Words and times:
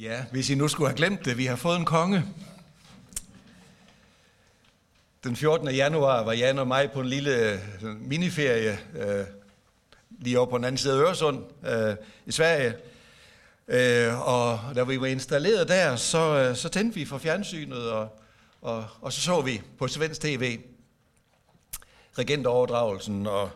Ja, 0.00 0.24
hvis 0.32 0.50
I 0.50 0.54
nu 0.54 0.68
skulle 0.68 0.88
have 0.88 0.96
glemt 0.96 1.24
det, 1.24 1.38
vi 1.38 1.46
har 1.46 1.56
fået 1.56 1.76
en 1.76 1.84
konge. 1.84 2.24
Den 5.24 5.36
14. 5.36 5.68
januar 5.68 6.22
var 6.22 6.32
Jan 6.32 6.58
og 6.58 6.66
mig 6.66 6.90
på 6.90 7.00
en 7.00 7.06
lille 7.06 7.52
øh, 7.52 7.58
miniferie 8.00 8.78
øh, 8.96 9.24
lige 10.10 10.38
over 10.38 10.50
på 10.50 10.56
den 10.56 10.64
anden 10.64 10.78
side 10.78 10.94
af 10.94 10.98
Øresund 10.98 11.44
øh, 11.66 11.96
i 12.26 12.32
Sverige. 12.32 12.74
Øh, 13.68 14.28
og 14.28 14.60
da 14.74 14.82
vi 14.82 15.00
var 15.00 15.06
installeret 15.06 15.68
der, 15.68 15.96
så, 15.96 16.18
øh, 16.18 16.56
så 16.56 16.68
tændte 16.68 16.94
vi 16.94 17.04
for 17.04 17.18
fjernsynet, 17.18 17.90
og, 17.90 18.18
og, 18.62 18.86
og 19.00 19.12
så 19.12 19.20
så 19.20 19.40
vi 19.40 19.62
på 19.78 19.88
svensk 19.88 20.20
tv 20.20 20.58
regentoverdragelsen. 22.18 23.26
Og 23.26 23.50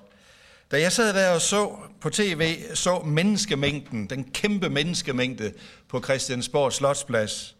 da 0.70 0.80
jeg 0.80 0.92
sad 0.92 1.14
der 1.14 1.30
og 1.30 1.40
så 1.40 1.76
på 2.00 2.10
tv, 2.10 2.58
så 2.74 2.98
menneskemængden, 2.98 4.10
den 4.10 4.24
kæmpe 4.24 4.68
menneskemængde 4.68 5.52
på 5.88 6.02
Christiansborg 6.02 6.72
Slotsplads, 6.72 7.56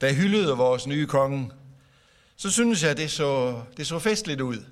der 0.00 0.12
hyldede 0.12 0.56
vores 0.56 0.86
nye 0.86 1.06
konge, 1.06 1.50
så 2.36 2.50
synes 2.50 2.82
jeg, 2.82 2.96
det 2.96 3.10
så, 3.10 3.62
det 3.76 3.86
så 3.86 3.98
festligt 3.98 4.40
ud. 4.40 4.64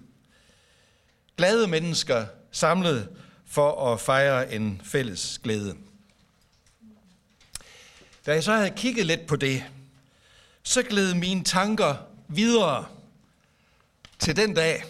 Glade 1.37 1.67
mennesker 1.67 2.27
samlet 2.53 3.09
for 3.47 3.93
at 3.93 4.01
fejre 4.01 4.55
en 4.55 4.81
fælles 4.85 5.41
glæde. 5.43 5.77
Da 8.27 8.33
jeg 8.33 8.45
så 8.45 8.53
havde 8.53 8.71
kigget 8.77 9.07
lidt 9.07 9.27
på 9.27 9.37
det, 9.37 9.65
så 10.63 10.83
gled 10.83 11.15
mine 11.15 11.45
tanker 11.45 11.97
videre 12.29 12.87
til 14.19 14.37
den 14.37 14.55
dag, 14.55 14.85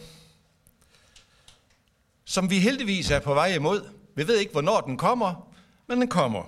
som 2.34 2.50
vi 2.50 2.58
heldigvis 2.58 3.10
er 3.10 3.20
på 3.20 3.34
vej 3.34 3.46
imod. 3.46 3.90
Vi 4.14 4.26
ved 4.26 4.38
ikke, 4.38 4.52
hvornår 4.52 4.80
den 4.80 4.98
kommer, 4.98 5.54
men 5.86 6.00
den 6.00 6.08
kommer. 6.08 6.44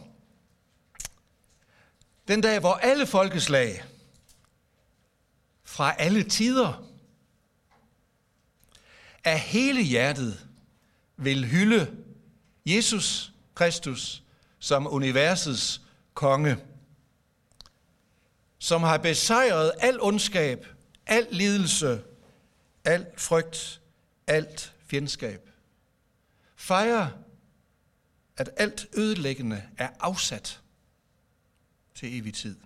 Den 2.28 2.40
dag, 2.40 2.60
hvor 2.60 2.74
alle 2.74 3.06
folkeslag 3.06 3.84
fra 5.64 5.94
alle 5.98 6.22
tider 6.22 6.86
af 9.24 9.40
hele 9.40 9.82
hjertet 9.82 10.46
vil 11.16 11.46
hylde 11.46 11.96
Jesus 12.66 13.32
Kristus 13.54 14.22
som 14.58 14.86
universets 14.86 15.82
konge, 16.14 16.56
som 18.58 18.82
har 18.82 18.98
besejret 18.98 19.72
al 19.78 20.00
ondskab, 20.00 20.66
al 21.06 21.26
lidelse, 21.30 22.02
al 22.84 23.06
frygt, 23.16 23.80
alt 24.26 24.72
fjendskab. 24.86 25.46
Fejre, 26.56 27.12
at 28.36 28.50
alt 28.56 28.86
ødelæggende 28.94 29.62
er 29.78 29.88
afsat 30.00 30.60
til 31.94 32.18
evig 32.18 32.34
tid. 32.34 32.56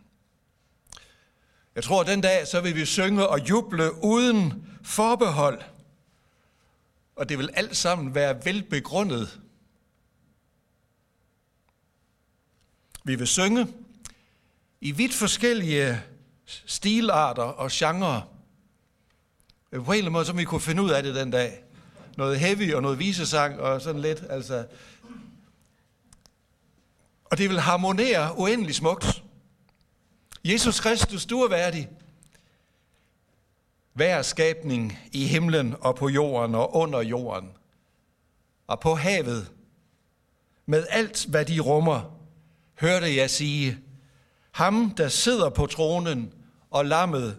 Jeg 1.75 1.85
tror, 1.85 2.01
at 2.01 2.07
den 2.07 2.21
dag, 2.21 2.47
så 2.47 2.61
vil 2.61 2.75
vi 2.75 2.85
synge 2.85 3.29
og 3.29 3.49
juble 3.49 4.05
uden 4.05 4.69
forbehold. 4.83 5.63
Og 7.17 7.29
det 7.29 7.39
vil 7.39 7.51
alt 7.53 7.77
sammen 7.77 8.15
være 8.15 8.45
velbegrundet. 8.45 9.41
Vi 13.05 13.15
vil 13.15 13.27
synge 13.27 13.75
i 14.81 14.91
vidt 14.91 15.15
forskellige 15.15 16.03
stilarter 16.47 17.43
og 17.43 17.71
genrer. 17.73 18.21
På 19.71 19.77
en 19.77 19.81
eller 19.81 19.93
anden 19.93 20.13
måde, 20.13 20.25
som 20.25 20.39
vi 20.39 20.45
kunne 20.45 20.61
finde 20.61 20.83
ud 20.83 20.91
af 20.91 21.03
det 21.03 21.15
den 21.15 21.31
dag. 21.31 21.65
Noget 22.21 22.41
heavy 22.41 22.75
og 22.75 22.83
noget 22.83 22.99
visesang 22.99 23.61
og 23.61 23.81
sådan 23.81 24.01
lidt. 24.01 24.25
Altså. 24.31 24.67
Og 27.25 27.39
det 27.39 27.49
vil 27.49 27.61
harmonere 27.61 28.39
uendelig 28.39 28.75
smukt. 28.75 29.23
Jesus 30.45 30.81
Kristus, 30.81 31.27
du 31.27 31.41
er 31.41 31.49
værdig. 31.49 31.89
Hver 33.93 34.23
skabning 34.23 34.99
i 35.13 35.27
himlen 35.27 35.75
og 35.81 35.97
på 35.97 36.09
jorden 36.09 36.55
og 36.55 36.77
under 36.77 37.01
jorden 37.01 37.51
og 38.67 38.81
på 38.81 38.95
havet, 38.95 39.51
med 40.67 40.87
alt 40.91 41.27
hvad 41.29 41.45
de 41.45 41.61
rummer, 41.61 42.19
hørte 42.81 43.17
jeg 43.17 43.31
sige, 43.31 43.79
ham 44.51 44.91
der 44.91 45.09
sidder 45.09 45.51
på 45.51 45.67
tronen 45.67 46.33
og 46.71 46.85
lammet, 46.87 47.39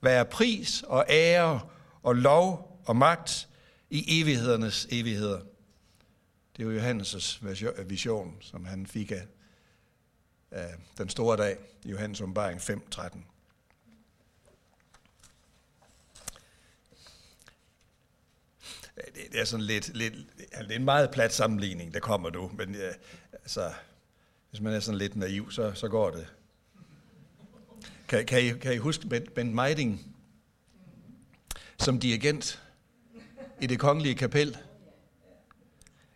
være 0.00 0.24
pris 0.24 0.84
og 0.86 1.04
ære 1.08 1.60
og 2.02 2.16
lov 2.16 2.80
og 2.86 2.96
magt 2.96 3.48
i 3.92 4.20
evighedernes 4.20 4.86
evigheder. 4.90 5.40
Det 6.56 6.62
er 6.62 6.70
jo 6.70 6.80
Johannes' 6.80 7.82
vision, 7.82 8.36
som 8.40 8.64
han 8.64 8.86
fik 8.86 9.10
af 9.10 9.26
af 10.52 10.74
den 10.98 11.08
store 11.08 11.36
dag 11.36 11.58
i 11.84 11.90
Johannes 11.90 12.20
åbenbaring 12.20 12.60
5.13. 12.60 13.18
Det 19.14 19.40
er 19.40 19.44
sådan 19.44 19.66
lidt, 19.66 19.96
lidt 19.96 20.14
det 20.38 20.70
er 20.70 20.76
en 20.76 20.84
meget 20.84 21.10
plat 21.10 21.34
sammenligning, 21.34 21.94
der 21.94 22.00
kommer 22.00 22.30
nu, 22.30 22.50
men 22.54 22.74
ja, 22.74 22.90
altså, 23.32 23.72
hvis 24.50 24.60
man 24.60 24.72
er 24.72 24.80
sådan 24.80 24.98
lidt 24.98 25.16
naiv, 25.16 25.50
så, 25.50 25.72
så 25.74 25.88
går 25.88 26.10
det. 26.10 26.26
Kan, 28.08 28.26
kan, 28.26 28.42
I, 28.44 28.58
kan 28.58 28.74
I 28.74 28.76
huske 28.76 29.24
Ben, 29.34 29.54
Meiding 29.54 30.16
som 31.78 32.00
dirigent 32.00 32.62
i 33.62 33.66
det 33.66 33.78
kongelige 33.78 34.14
kapel 34.14 34.56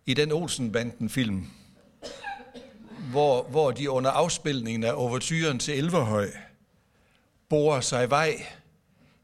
i 0.07 0.15
den 0.15 0.33
Olsenbanden-film, 0.33 1.47
hvor, 3.11 3.43
hvor 3.43 3.71
de 3.71 3.91
under 3.91 4.11
afspilningen 4.11 4.84
af 4.84 4.93
overturen 4.95 5.59
til 5.59 5.79
Elverhøj 5.79 6.31
borer 7.49 7.81
sig 7.81 8.11
vej 8.11 8.47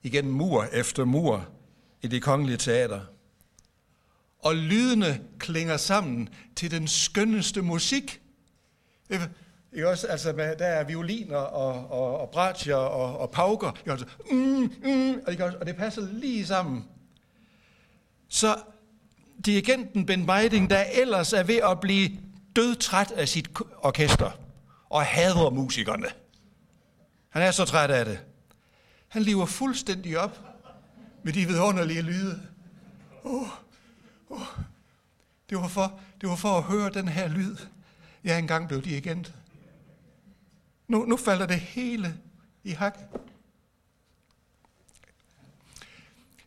igennem 0.03 0.33
mur 0.33 0.65
efter 0.73 1.05
mur 1.05 1.49
i 2.03 2.07
det 2.07 2.23
kongelige 2.23 2.57
teater. 2.57 3.01
Og 4.39 4.55
lydene 4.55 5.21
klinger 5.39 5.77
sammen 5.77 6.29
til 6.57 6.71
den 6.71 6.89
skønneste 6.89 7.63
musik. 7.63 8.21
Ikke 9.73 9.89
også? 9.89 10.07
Altså, 10.07 10.33
der 10.33 10.67
er 10.67 10.85
violiner 10.85 11.37
og, 11.37 11.91
og, 11.91 12.19
og 12.21 12.31
bratcher 12.31 12.77
og, 12.77 13.19
og 13.19 13.31
pauker. 13.31 13.73
Ikke 13.79 13.93
også? 13.93 14.07
Mm, 14.31 14.73
mm, 14.85 15.21
ikke 15.31 15.45
også? 15.45 15.59
Og 15.59 15.67
det 15.67 15.77
passer 15.77 16.09
lige 16.13 16.47
sammen. 16.47 16.85
Så 18.33 18.63
dirigenten 19.47 20.07
Ben 20.07 20.27
Meiding, 20.27 20.71
der 20.71 20.85
ellers 20.93 21.33
er 21.33 21.43
ved 21.43 21.57
at 21.57 21.81
blive 21.81 22.11
dødtræt 22.57 23.11
af 23.11 23.29
sit 23.29 23.51
orkester 23.79 24.31
og 24.91 25.05
hader 25.05 25.51
musikerne. 25.51 26.07
Han 27.29 27.43
er 27.43 27.51
så 27.51 27.65
træt 27.65 27.91
af 27.91 28.05
det. 28.05 28.21
Han 29.09 29.23
lever 29.23 29.47
fuldstændig 29.47 30.19
op 30.19 30.41
med 31.23 31.33
de 31.33 31.47
vidunderlige 31.47 32.03
lyde. 32.03 32.43
Oh, 33.25 33.49
oh. 34.31 34.47
Det, 35.51 35.59
var 35.59 35.69
for, 35.69 36.01
det 36.21 36.29
var 36.29 36.37
for 36.37 36.59
at 36.59 36.63
høre 36.63 36.91
den 36.91 37.09
her 37.09 37.29
lyd, 37.29 37.57
jeg 38.25 38.39
engang 38.39 38.69
blev 38.69 38.83
dirigent. 38.83 39.35
Nu, 40.89 41.05
nu 41.05 41.17
falder 41.17 41.47
det 41.47 41.61
hele 41.61 42.15
i 42.65 42.71
hak. 42.71 42.99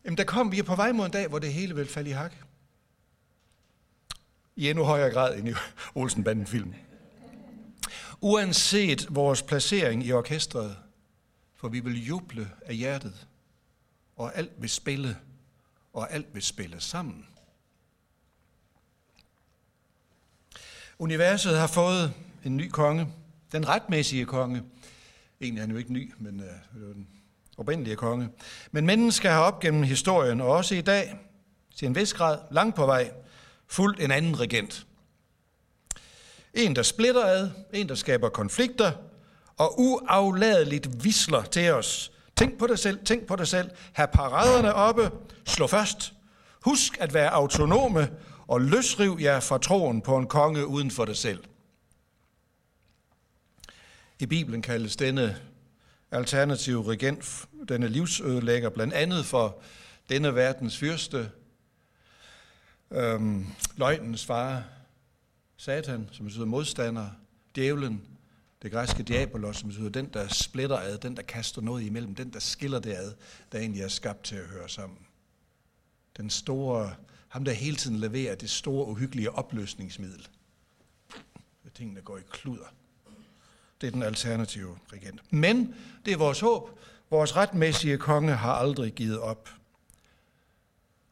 Jamen, 0.05 0.17
der 0.17 0.23
kom, 0.23 0.51
vi 0.51 0.59
er 0.59 0.63
på 0.63 0.75
vej 0.75 0.91
mod 0.91 1.05
en 1.05 1.11
dag, 1.11 1.27
hvor 1.27 1.39
det 1.39 1.53
hele 1.53 1.75
vil 1.75 1.88
falde 1.88 2.09
i 2.09 2.13
hak 2.13 2.33
i 4.55 4.69
endnu 4.69 4.83
højere 4.83 5.11
grad 5.11 5.38
end 5.38 5.49
i 5.49 5.53
Olsenbanden-film. 5.95 6.73
Uanset 8.21 9.07
vores 9.09 9.41
placering 9.41 10.05
i 10.05 10.11
orkestret, 10.11 10.77
for 11.55 11.67
vi 11.67 11.79
vil 11.79 12.05
juble 12.05 12.51
af 12.66 12.75
hjertet, 12.75 13.27
og 14.16 14.38
alt 14.38 14.51
vil 14.57 14.69
spille, 14.69 15.17
og 15.93 16.13
alt 16.13 16.33
vil 16.33 16.43
spille 16.43 16.81
sammen. 16.81 17.27
Universet 20.99 21.57
har 21.57 21.67
fået 21.67 22.13
en 22.43 22.57
ny 22.57 22.69
konge, 22.69 23.07
den 23.51 23.67
retmæssige 23.67 24.25
konge. 24.25 24.63
Egentlig 25.41 25.59
er 25.59 25.66
han 25.66 25.72
jo 25.72 25.78
ikke 25.78 25.93
ny, 25.93 26.13
men 26.17 26.40
øh, 26.40 26.96
den 26.96 27.08
oprindelige 27.57 27.96
konge. 27.96 28.29
Men 28.72 28.85
mennesker 28.85 29.31
har 29.31 29.40
op 29.40 29.59
gennem 29.59 29.84
historien, 29.84 30.41
og 30.41 30.47
også 30.47 30.75
i 30.75 30.81
dag, 30.81 31.19
til 31.75 31.85
en 31.87 31.96
vis 31.96 32.13
grad, 32.13 32.37
langt 32.52 32.75
på 32.75 32.85
vej, 32.85 33.11
fuldt 33.67 33.99
en 33.99 34.11
anden 34.11 34.40
regent. 34.40 34.87
En, 36.53 36.75
der 36.75 36.84
splitter 36.84 37.25
ad, 37.25 37.49
en, 37.73 37.90
der 37.90 37.96
skaber 37.96 38.29
konflikter, 38.29 38.91
og 39.57 39.79
uafladeligt 39.79 41.03
visler 41.03 41.43
til 41.43 41.72
os. 41.72 42.11
Tænk 42.35 42.57
på 42.57 42.67
dig 42.67 42.79
selv, 42.79 43.05
tænk 43.05 43.25
på 43.25 43.35
dig 43.35 43.47
selv. 43.47 43.69
Have 43.93 44.08
paraderne 44.08 44.73
oppe, 44.73 45.11
slå 45.46 45.67
først. 45.67 46.13
Husk 46.61 46.97
at 46.99 47.13
være 47.13 47.29
autonome, 47.29 48.11
og 48.47 48.61
løsriv 48.61 49.17
jer 49.22 49.40
fra 49.40 49.58
troen 49.58 50.01
på 50.01 50.17
en 50.17 50.28
konge 50.28 50.67
uden 50.67 50.91
for 50.91 51.05
dig 51.05 51.17
selv. 51.17 51.43
I 54.19 54.25
Bibelen 54.25 54.61
kaldes 54.61 54.96
denne 54.96 55.37
alternative 56.16 56.91
regent, 56.91 57.47
denne 57.70 57.88
livsødelægger, 57.88 58.70
blandt 58.70 58.94
andet 58.94 59.26
for 59.26 59.62
denne 60.09 60.35
verdens 60.35 60.78
fyrste, 60.78 61.32
øhm, 62.91 63.46
løgnens 63.78 64.26
far, 64.26 64.64
Satan, 65.58 66.09
som 66.12 66.26
betyder 66.26 66.46
modstander, 66.46 67.09
djævlen, 67.56 68.02
Det 68.62 68.72
græske 68.72 69.03
diabolos, 69.03 69.58
som 69.58 69.70
betyder 69.70 69.90
den, 69.90 70.09
der 70.14 70.28
splitter 70.28 70.78
ad, 70.78 70.97
den, 70.97 71.16
der 71.16 71.22
kaster 71.22 71.62
noget 71.62 71.84
imellem, 71.84 72.16
den, 72.16 72.34
der 72.34 72.40
skiller 72.40 72.79
det 72.79 72.94
ad, 72.94 73.14
der 73.52 73.59
egentlig 73.59 73.82
er 73.82 73.88
skabt 73.88 74.23
til 74.23 74.35
at 74.35 74.46
høre 74.46 74.70
sammen. 74.70 74.97
Den 76.18 76.29
store, 76.29 76.96
ham 77.28 77.46
der 77.46 77.52
hele 77.52 77.76
tiden 77.76 78.00
leverer 78.00 78.35
det 78.35 78.50
store, 78.50 78.88
uhyggelige 78.88 79.32
opløsningsmiddel. 79.32 80.28
Tingene 81.73 82.02
går 82.02 82.18
i 82.18 82.22
kluder. 82.29 82.66
Det 83.81 83.87
er 83.87 83.91
den 83.91 84.03
alternative 84.03 84.77
regent. 84.93 85.33
Men 85.33 85.75
det 86.05 86.13
er 86.13 86.17
vores 86.17 86.39
håb. 86.39 86.79
Vores 87.09 87.35
retmæssige 87.35 87.97
konge 87.97 88.35
har 88.35 88.53
aldrig 88.53 88.93
givet 88.93 89.19
op. 89.19 89.49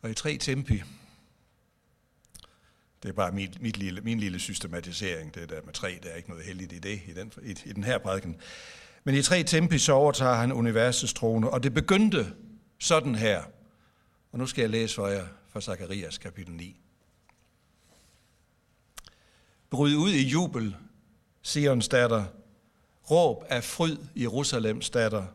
Og 0.02 0.10
i 0.10 0.14
tre 0.14 0.38
tempi, 0.38 0.84
det 3.04 3.10
er 3.10 3.14
bare 3.14 3.32
mit, 3.32 3.62
mit 3.62 3.78
lille, 3.78 4.02
min 4.02 4.20
lille 4.20 4.40
systematisering, 4.40 5.36
det 5.36 5.50
der 5.50 5.62
med 5.66 5.74
tre, 5.74 6.00
der 6.04 6.10
er 6.10 6.16
ikke 6.16 6.30
noget 6.30 6.46
heldigt 6.46 6.74
i 6.74 6.80
det, 6.80 7.02
i 7.08 7.14
den, 7.14 7.32
i, 7.44 7.50
i 7.66 7.74
den 7.74 7.84
her 7.84 7.98
prædiken. 7.98 8.36
Men 9.04 9.16
i 9.16 9.22
tre 9.22 9.44
tempi, 9.44 9.78
så 9.78 9.94
overtager 9.94 10.34
han 10.34 10.52
universets 10.52 11.14
trone, 11.14 11.50
og 11.50 11.64
det 11.64 11.74
begyndte 11.74 12.34
sådan 12.80 13.16
her. 13.16 13.44
Og 14.32 14.40
nu 14.40 14.46
skal 14.46 14.62
jeg 14.62 14.70
læse 14.70 14.96
for 14.96 15.08
jer 15.08 15.26
fra 15.50 15.62
Zakarias 15.62 16.18
kapitel 16.18 16.54
9. 16.54 16.80
Bryd 19.70 19.96
ud 19.96 20.12
i 20.12 20.28
jubel, 20.28 20.76
Sions 21.42 21.88
datter. 21.88 22.26
Råb 23.12 23.44
af 23.50 23.64
fryd, 23.64 23.98
Jerusalems 24.16 24.90
datter. 24.90 25.26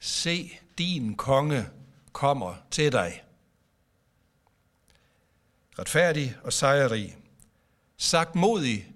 Se, 0.00 0.50
din 0.78 1.14
konge 1.14 1.66
kommer 2.12 2.54
til 2.70 2.92
dig 2.92 3.22
retfærdig 5.78 6.36
og 6.42 6.52
sejrrig, 6.52 7.16
sagt 7.96 8.34
modig, 8.34 8.92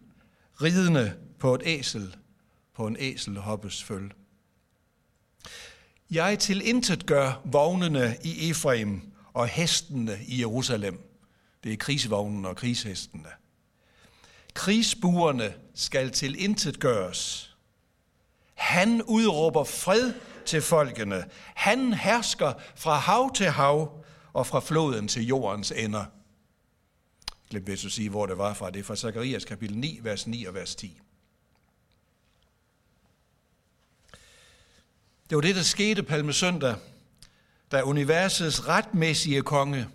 ridende 0.62 1.16
på 1.38 1.54
et 1.54 1.62
æsel, 1.64 2.16
på 2.74 2.86
en 2.86 2.96
æselhoppes 2.98 3.82
føl. 3.82 4.10
Jeg 6.10 6.38
til 6.38 6.68
intet 6.68 7.06
gør 7.06 7.42
vognene 7.44 8.16
i 8.24 8.50
Efraim 8.50 9.12
og 9.32 9.48
hestene 9.48 10.18
i 10.26 10.40
Jerusalem. 10.40 11.00
Det 11.64 11.72
er 11.72 11.76
krigsvognene 11.76 12.48
og 12.48 12.56
krigshestene. 12.56 13.28
Krigsbuerne 14.54 15.54
skal 15.80 16.10
til 16.10 16.44
intet 16.44 16.80
gøres. 16.80 17.54
Han 18.54 19.02
udråber 19.02 19.64
fred 19.64 20.12
til 20.46 20.62
folkene. 20.62 21.24
Han 21.54 21.92
hersker 21.92 22.52
fra 22.76 22.94
hav 22.94 23.34
til 23.34 23.46
hav 23.46 24.04
og 24.32 24.46
fra 24.46 24.60
floden 24.60 25.08
til 25.08 25.26
jordens 25.26 25.72
ender 25.76 26.04
glemte 27.50 27.70
jeg 27.72 27.84
at 27.84 27.92
sige, 27.92 28.10
hvor 28.10 28.26
det 28.26 28.38
var 28.38 28.54
fra. 28.54 28.70
Det 28.70 28.80
er 28.80 28.84
fra 28.84 28.96
Zakarias 28.96 29.44
kapitel 29.44 29.78
9, 29.78 29.98
vers 30.02 30.26
9 30.26 30.44
og 30.44 30.54
vers 30.54 30.74
10. 30.74 31.00
Det 35.30 35.36
var 35.36 35.40
det, 35.40 35.56
der 35.56 35.62
skete 35.62 36.02
palmesøndag, 36.02 36.76
da 37.72 37.82
universets 37.82 38.68
retmæssige 38.68 39.42
konge 39.42 39.88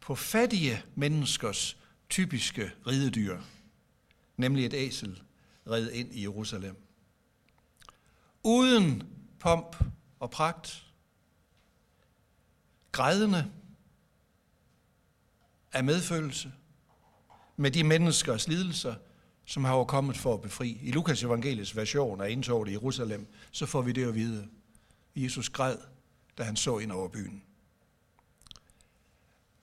på 0.00 0.14
fattige 0.14 0.82
menneskers 0.94 1.76
typiske 2.10 2.70
ridedyr, 2.86 3.38
nemlig 4.42 4.66
et 4.66 4.74
æsel, 4.74 5.22
red 5.66 5.90
ind 5.90 6.14
i 6.14 6.22
Jerusalem. 6.22 6.76
Uden 8.42 9.02
pomp 9.40 9.76
og 10.20 10.30
pragt, 10.30 10.86
grædende, 12.92 13.52
af 15.72 15.84
medfølelse 15.84 16.52
med 17.56 17.70
de 17.70 17.84
menneskers 17.84 18.48
lidelser, 18.48 18.94
som 19.44 19.64
har 19.64 19.84
kommet 19.84 20.16
for 20.16 20.34
at 20.34 20.40
befri. 20.40 20.78
I 20.82 20.92
Lukas 20.92 21.22
evangeliets 21.22 21.76
version 21.76 22.20
af 22.20 22.30
indtoget 22.30 22.68
i 22.68 22.72
Jerusalem, 22.72 23.26
så 23.50 23.66
får 23.66 23.82
vi 23.82 23.92
det 23.92 24.08
at 24.08 24.14
vide. 24.14 24.48
Jesus 25.16 25.48
græd, 25.48 25.76
da 26.38 26.42
han 26.42 26.56
så 26.56 26.78
ind 26.78 26.92
over 26.92 27.08
byen. 27.08 27.42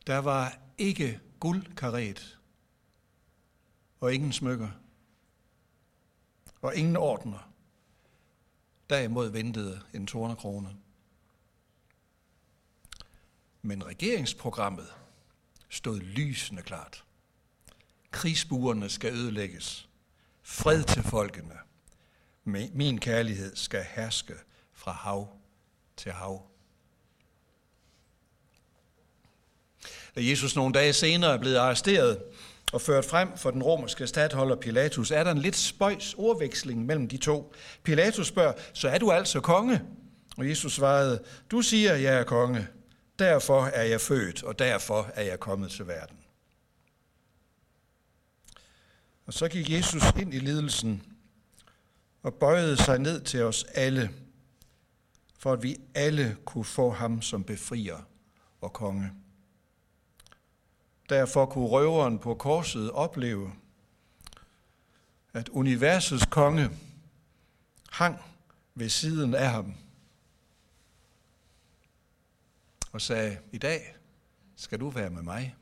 Der 0.07 0.17
var 0.17 0.57
ikke 0.77 1.19
guldkaret 1.39 2.38
og 3.99 4.13
ingen 4.13 4.33
smykker 4.33 4.69
og 6.61 6.75
ingen 6.75 6.97
ordner. 6.97 7.51
Derimod 8.89 9.29
ventede 9.29 9.81
en 9.93 10.07
tornekrone. 10.07 10.75
Men 13.61 13.85
regeringsprogrammet 13.85 14.87
stod 15.69 15.99
lysende 15.99 16.61
klart. 16.61 17.03
Krigsbuerne 18.11 18.89
skal 18.89 19.13
ødelægges. 19.13 19.89
Fred 20.43 20.83
til 20.83 21.03
folkene. 21.03 21.55
Min 22.73 22.99
kærlighed 22.99 23.55
skal 23.55 23.83
herske 23.83 24.33
fra 24.73 24.91
hav 24.91 25.37
til 25.97 26.11
hav. 26.11 26.49
Da 30.15 30.21
Jesus 30.23 30.55
nogle 30.55 30.73
dage 30.73 30.93
senere 30.93 31.33
er 31.33 31.37
blevet 31.37 31.57
arresteret 31.57 32.23
og 32.73 32.81
ført 32.81 33.05
frem 33.05 33.37
for 33.37 33.51
den 33.51 33.63
romerske 33.63 34.07
stadholder 34.07 34.55
Pilatus, 34.55 35.11
er 35.11 35.23
der 35.23 35.31
en 35.31 35.37
lidt 35.37 35.55
spøjs 35.55 36.15
ordveksling 36.17 36.85
mellem 36.85 37.07
de 37.07 37.17
to. 37.17 37.53
Pilatus 37.83 38.27
spørger, 38.27 38.53
så 38.73 38.89
er 38.89 38.97
du 38.97 39.11
altså 39.11 39.39
konge? 39.39 39.81
Og 40.37 40.49
Jesus 40.49 40.73
svarede, 40.73 41.23
du 41.51 41.61
siger, 41.61 41.95
jeg 41.95 42.19
er 42.19 42.23
konge. 42.23 42.67
Derfor 43.19 43.65
er 43.65 43.83
jeg 43.83 44.01
født, 44.01 44.43
og 44.43 44.59
derfor 44.59 45.11
er 45.13 45.23
jeg 45.23 45.39
kommet 45.39 45.71
til 45.71 45.87
verden. 45.87 46.17
Og 49.25 49.33
så 49.33 49.47
gik 49.47 49.69
Jesus 49.69 50.03
ind 50.19 50.33
i 50.33 50.39
lidelsen 50.39 51.03
og 52.23 52.33
bøjede 52.33 52.77
sig 52.77 52.99
ned 52.99 53.21
til 53.21 53.43
os 53.43 53.63
alle, 53.63 54.09
for 55.39 55.53
at 55.53 55.63
vi 55.63 55.77
alle 55.95 56.37
kunne 56.45 56.65
få 56.65 56.91
ham 56.91 57.21
som 57.21 57.43
befrier 57.43 58.07
og 58.61 58.73
konge. 58.73 59.11
Derfor 61.09 61.45
kunne 61.45 61.67
røveren 61.67 62.19
på 62.19 62.35
korset 62.35 62.91
opleve, 62.91 63.51
at 65.33 65.49
universets 65.49 66.25
konge 66.25 66.69
hang 67.89 68.19
ved 68.75 68.89
siden 68.89 69.35
af 69.35 69.49
ham 69.49 69.73
og 72.91 73.01
sagde, 73.01 73.37
i 73.51 73.57
dag 73.57 73.95
skal 74.55 74.79
du 74.79 74.89
være 74.89 75.09
med 75.09 75.21
mig 75.21 75.55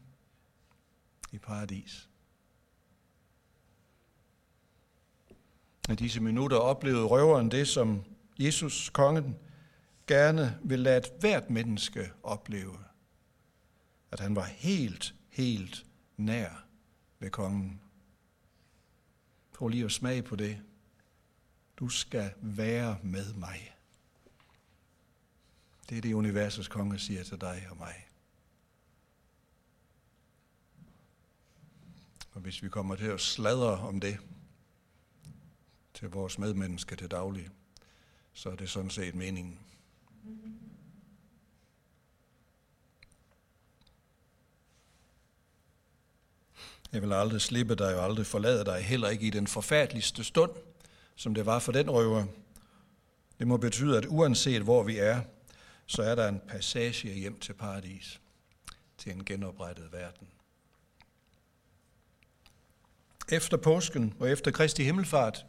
i 1.31 1.37
paradis. 1.37 2.09
I 5.89 5.95
disse 5.95 6.19
minutter 6.19 6.57
oplevede 6.57 7.05
røveren 7.05 7.51
det, 7.51 7.67
som 7.67 8.03
Jesus, 8.39 8.89
kongen, 8.89 9.37
gerne 10.07 10.59
vil 10.63 10.79
lade 10.79 11.09
hvert 11.19 11.49
menneske 11.49 12.11
opleve. 12.23 12.77
At 14.11 14.19
han 14.19 14.35
var 14.35 14.43
helt, 14.43 15.15
helt 15.37 15.85
nær 16.17 16.65
ved 17.19 17.29
kongen. 17.29 17.81
Prøv 19.53 19.67
lige 19.67 19.85
at 19.85 19.91
smage 19.91 20.23
på 20.23 20.35
det. 20.35 20.61
Du 21.77 21.89
skal 21.89 22.33
være 22.41 22.97
med 23.03 23.33
mig. 23.33 23.75
Det 25.89 25.97
er 25.97 26.01
det, 26.01 26.13
universets 26.13 26.67
konge 26.67 26.99
siger 26.99 27.23
til 27.23 27.41
dig 27.41 27.67
og 27.69 27.77
mig. 27.77 28.07
Og 32.31 32.41
hvis 32.41 32.63
vi 32.63 32.69
kommer 32.69 32.95
til 32.95 33.05
at 33.05 33.21
sladre 33.21 33.77
om 33.77 33.99
det 33.99 34.19
til 35.93 36.09
vores 36.09 36.39
medmennesker 36.39 36.95
til 36.95 37.11
daglig, 37.11 37.49
så 38.33 38.49
er 38.49 38.55
det 38.55 38.69
sådan 38.69 38.89
set 38.89 39.15
meningen. 39.15 39.59
Jeg 46.93 47.01
vil 47.01 47.13
aldrig 47.13 47.41
slippe 47.41 47.75
dig 47.75 47.95
og 47.95 48.03
aldrig 48.03 48.25
forlade 48.25 48.65
dig, 48.65 48.81
heller 48.81 49.09
ikke 49.09 49.27
i 49.27 49.29
den 49.29 49.47
forfærdeligste 49.47 50.23
stund, 50.23 50.51
som 51.15 51.33
det 51.33 51.45
var 51.45 51.59
for 51.59 51.71
den 51.71 51.89
røver. 51.89 52.25
Det 53.39 53.47
må 53.47 53.57
betyde, 53.57 53.97
at 53.97 54.05
uanset 54.05 54.61
hvor 54.61 54.83
vi 54.83 54.97
er, 54.97 55.21
så 55.85 56.01
er 56.01 56.15
der 56.15 56.27
en 56.27 56.41
passage 56.47 57.13
hjem 57.13 57.39
til 57.39 57.53
paradis, 57.53 58.21
til 58.97 59.11
en 59.11 59.25
genoprettet 59.25 59.91
verden. 59.91 60.27
Efter 63.31 63.57
påsken 63.57 64.13
og 64.19 64.29
efter 64.29 64.51
Kristi 64.51 64.83
himmelfart 64.83 65.45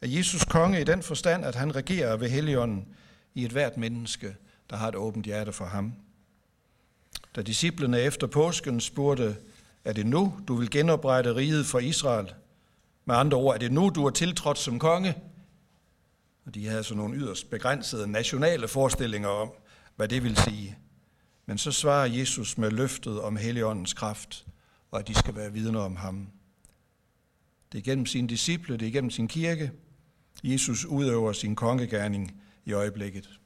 er 0.00 0.06
Jesus 0.06 0.44
konge 0.44 0.80
i 0.80 0.84
den 0.84 1.02
forstand, 1.02 1.44
at 1.44 1.54
han 1.54 1.76
regerer 1.76 2.16
ved 2.16 2.28
Helligånden 2.28 2.88
i 3.34 3.44
et 3.44 3.52
hvert 3.52 3.76
menneske, 3.76 4.36
der 4.70 4.76
har 4.76 4.88
et 4.88 4.94
åbent 4.94 5.26
hjerte 5.26 5.52
for 5.52 5.64
ham. 5.64 5.92
Da 7.36 7.42
disciplene 7.42 8.00
efter 8.00 8.26
påsken 8.26 8.80
spurgte, 8.80 9.36
er 9.84 9.92
det 9.92 10.06
nu, 10.06 10.34
du 10.48 10.54
vil 10.54 10.70
genoprette 10.70 11.34
riget 11.34 11.66
for 11.66 11.78
Israel? 11.78 12.32
Med 13.04 13.14
andre 13.14 13.36
ord, 13.36 13.54
er 13.54 13.58
det 13.58 13.72
nu, 13.72 13.90
du 13.94 14.06
er 14.06 14.10
tiltrådt 14.10 14.58
som 14.58 14.78
konge? 14.78 15.14
Og 16.46 16.54
de 16.54 16.66
havde 16.66 16.84
så 16.84 16.94
nogle 16.94 17.16
yderst 17.16 17.50
begrænsede 17.50 18.06
nationale 18.06 18.68
forestillinger 18.68 19.28
om, 19.28 19.52
hvad 19.96 20.08
det 20.08 20.22
vil 20.22 20.36
sige. 20.36 20.78
Men 21.46 21.58
så 21.58 21.72
svarer 21.72 22.06
Jesus 22.06 22.58
med 22.58 22.70
løftet 22.70 23.20
om 23.20 23.36
Helligåndens 23.36 23.94
kraft, 23.94 24.46
og 24.90 24.98
at 24.98 25.08
de 25.08 25.14
skal 25.14 25.36
være 25.36 25.52
vidner 25.52 25.80
om 25.80 25.96
ham. 25.96 26.28
det 27.72 27.78
er 27.78 27.82
gennem 27.82 28.06
sine 28.06 28.28
disciple, 28.28 28.76
det 28.76 28.88
er 28.88 28.92
gennem 28.92 29.10
sin 29.10 29.28
kirke. 29.28 29.72
Jesus 30.44 30.84
udøver 30.84 31.32
sin 31.32 31.56
kongegærning 31.56 32.42
i 32.64 32.72
øjeblikket. 32.72 33.40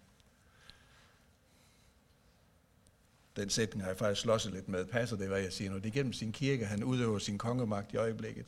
Den 3.36 3.50
sætning 3.50 3.82
har 3.82 3.90
jeg 3.90 3.98
faktisk 3.98 4.20
slåsset 4.20 4.52
lidt 4.52 4.68
med. 4.68 4.86
Passer 4.86 5.16
det, 5.16 5.28
hvad 5.28 5.40
jeg 5.40 5.52
siger 5.52 5.70
nu? 5.70 5.76
Det 5.76 5.86
er 5.86 5.90
gennem 5.90 6.12
sin 6.12 6.32
kirke, 6.32 6.66
han 6.66 6.84
udøver 6.84 7.18
sin 7.18 7.38
kongemagt 7.38 7.92
i 7.92 7.96
øjeblikket. 7.96 8.46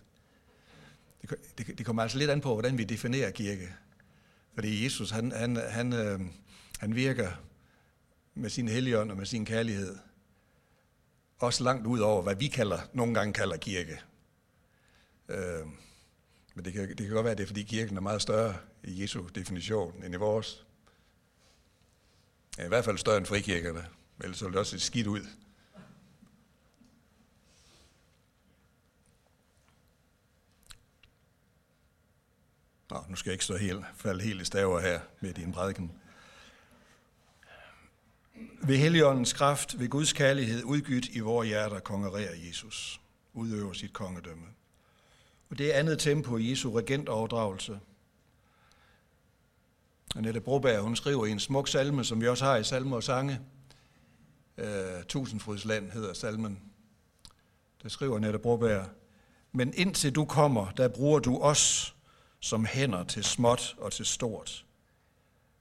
Det, 1.23 1.59
det, 1.59 1.79
det 1.79 1.87
kommer 1.87 2.03
altså 2.03 2.19
lidt 2.19 2.31
an 2.31 2.41
på, 2.41 2.53
hvordan 2.53 2.79
vi 2.79 2.85
definerer 2.85 3.31
kirke. 3.31 3.75
Fordi 4.55 4.85
Jesus, 4.85 5.11
han, 5.11 5.33
han, 5.33 5.57
han, 5.57 5.93
øh, 5.93 6.21
han 6.79 6.95
virker 6.95 7.31
med 8.35 8.51
sin 8.51 8.69
helligånd 8.69 9.11
og 9.11 9.17
med 9.17 9.27
sin 9.27 9.45
kærlighed 9.45 9.97
også 11.39 11.65
langt 11.65 11.87
ud 11.87 11.99
over, 11.99 12.23
hvad 12.23 12.35
vi 12.35 12.47
kalder, 12.47 12.79
nogle 12.93 13.15
gange 13.15 13.33
kalder 13.33 13.57
kirke. 13.57 14.01
Øh, 15.29 15.67
men 16.55 16.65
det 16.65 16.73
kan, 16.73 16.89
det 16.89 16.97
kan 16.97 17.09
godt 17.09 17.25
være, 17.25 17.33
at 17.33 17.39
det 17.39 17.45
er, 17.45 17.47
fordi 17.47 17.63
kirken 17.63 17.97
er 17.97 18.01
meget 18.01 18.23
større 18.23 18.57
i 18.85 19.03
Jesu 19.03 19.23
definition 19.35 20.05
end 20.05 20.15
i 20.15 20.17
vores. 20.17 20.67
Ja, 22.59 22.65
I 22.65 22.69
hvert 22.69 22.85
fald 22.85 22.99
større 22.99 23.17
end 23.17 23.27
frikirkerne, 23.27 23.87
ellers 24.21 24.39
så 24.39 24.47
det 24.47 24.57
også 24.57 24.79
se 24.79 24.87
skidt 24.87 25.07
ud. 25.07 25.27
Nå, 32.91 33.05
nu 33.09 33.17
skal 33.17 33.31
jeg 33.31 33.35
ikke 33.35 33.45
stå 33.45 33.57
helt, 33.57 33.85
falde 33.95 34.25
helt 34.25 34.43
i 34.43 34.45
staver 34.45 34.81
her 34.81 35.01
med 35.21 35.35
din 35.35 35.53
prædiken. 35.53 35.93
Ved 38.63 38.77
Helligåndens 38.77 39.33
kraft, 39.33 39.79
ved 39.79 39.89
Guds 39.89 40.13
kærlighed, 40.13 40.65
udgydt 40.65 41.09
i 41.09 41.19
vores 41.19 41.49
hjerter, 41.49 41.81
kongerer 41.81 42.35
Jesus, 42.49 43.01
udøver 43.33 43.73
sit 43.73 43.93
kongedømme. 43.93 44.47
Og 45.51 45.59
det 45.59 45.75
er 45.75 45.79
andet 45.79 45.99
tempo 45.99 46.37
i 46.37 46.51
Jesu 46.51 46.73
regentoverdragelse. 46.73 47.81
Annette 50.17 50.41
Broberg, 50.41 50.83
hun 50.83 50.97
skriver 50.97 51.27
i 51.27 51.31
en 51.31 51.41
smuk 51.41 51.69
salme, 51.69 52.05
som 52.05 52.21
vi 52.21 52.29
også 52.29 52.45
har 52.45 52.57
i 52.57 52.65
salme 52.65 52.97
og 52.97 53.03
sange. 53.03 53.41
Øh, 54.59 54.99
uh, 54.99 55.05
Tusindfrydsland 55.05 55.91
hedder 55.91 56.13
salmen. 56.13 56.63
Der 57.83 57.89
skriver 57.89 58.19
Nette 58.19 58.39
Broberg, 58.39 58.87
men 59.53 59.75
indtil 59.75 60.15
du 60.15 60.25
kommer, 60.25 60.71
der 60.71 60.89
bruger 60.89 61.19
du 61.19 61.39
os 61.39 61.95
som 62.41 62.65
hænder 62.65 63.05
til 63.05 63.25
småt 63.25 63.77
og 63.79 63.93
til 63.93 64.07
stort. 64.07 64.65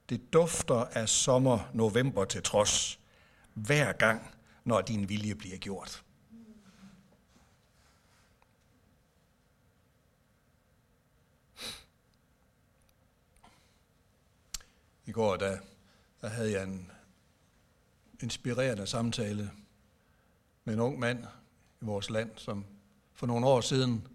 Det 0.10 0.34
dufter 0.34 0.76
af 0.76 1.10
sommer, 1.10 1.70
november 1.74 2.26
til 2.26 2.44
trods, 2.44 3.00
hver 3.54 3.94
gang, 3.94 4.36
når 4.64 4.82
din 4.82 5.10
vilje 5.10 5.36
bliver 5.36 5.58
gjort. 5.58 6.04
I 15.06 15.12
går, 15.12 15.36
der, 15.36 15.58
der 16.22 16.28
havde 16.28 16.52
jeg 16.52 16.64
en 16.64 16.92
inspirerende 18.24 18.88
samtale 18.88 19.52
med 20.64 20.74
en 20.74 20.80
ung 20.80 21.00
mand 21.00 21.26
i 21.82 21.86
vores 21.86 22.10
land, 22.10 22.32
som 22.36 22.66
for 23.14 23.28
nogle 23.28 23.48
år 23.48 23.62
siden 23.62 24.08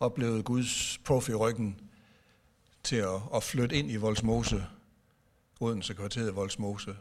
oplevede 0.00 0.42
Guds 0.42 0.98
prof 1.04 1.28
i 1.28 1.34
ryggen 1.34 1.80
til 2.82 2.96
at, 2.96 3.20
at 3.34 3.42
flytte 3.42 3.76
ind 3.76 3.90
i 3.90 3.96
Voldsmose, 3.96 4.66
Odense 5.60 5.94
kvarteret 5.94 6.36
Voldsmose, 6.36 6.96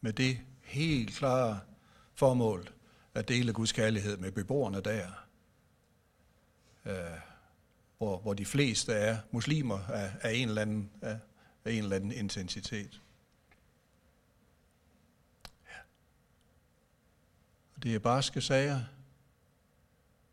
med 0.00 0.12
det 0.12 0.38
helt 0.60 1.14
klare 1.14 1.60
formål 2.14 2.68
at 3.14 3.28
dele 3.28 3.52
Guds 3.52 3.72
kærlighed 3.72 4.16
med 4.16 4.32
beboerne 4.32 4.80
der, 4.80 5.06
øh, 6.86 6.94
hvor, 7.98 8.18
hvor 8.18 8.34
de 8.34 8.46
fleste 8.46 8.92
er 8.92 9.18
muslimer 9.30 9.78
af, 9.78 10.12
af, 10.20 10.32
en 10.32 10.48
eller 10.48 10.62
anden, 10.62 10.90
af, 11.02 11.18
af 11.64 11.72
en 11.72 11.82
eller 11.82 11.96
anden 11.96 12.12
intensitet. 12.12 13.00
Ja. 15.66 15.78
Og 17.71 17.71
det 17.82 17.94
er 17.94 17.98
barske 17.98 18.40
sager. 18.40 18.80